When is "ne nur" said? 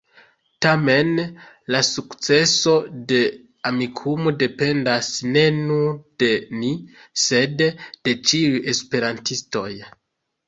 5.35-5.93